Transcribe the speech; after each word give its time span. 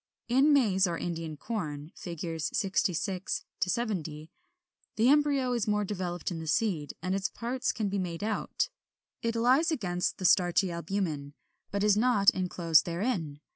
43. 0.29 0.37
In 0.47 0.53
Maize 0.53 0.87
or 0.87 0.97
Indian 0.97 1.37
Corn 1.37 1.91
(Fig. 1.95 2.41
66 2.41 3.45
70), 3.63 4.31
the 4.95 5.09
embryo 5.09 5.53
is 5.53 5.67
more 5.67 5.83
developed 5.85 6.31
in 6.31 6.39
the 6.39 6.47
seed, 6.47 6.95
and 7.03 7.13
its 7.13 7.29
parts 7.29 7.71
can 7.71 7.87
be 7.87 7.99
made 7.99 8.23
out. 8.23 8.69
It 9.21 9.35
lies 9.35 9.69
against 9.69 10.17
the 10.17 10.25
starchy 10.25 10.71
albumen, 10.71 11.35
but 11.69 11.83
is 11.83 11.95
not 11.95 12.31
enclosed 12.31 12.87
therein. 12.87 13.41